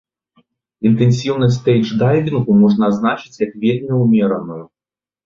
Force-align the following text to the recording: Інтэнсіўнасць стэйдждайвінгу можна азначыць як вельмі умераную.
Інтэнсіўнасць 0.89 1.53
стэйдждайвінгу 1.59 2.55
можна 2.63 2.89
азначыць 2.95 3.41
як 3.45 3.51
вельмі 3.67 3.93
умераную. 4.07 4.59